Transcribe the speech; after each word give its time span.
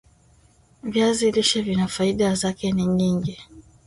viazi 0.83 1.31
lishe 1.31 1.61
vina 1.61 1.87
faida 1.87 2.35
zake 2.35 2.71
ni 2.71 2.85
nyingi 2.87 3.39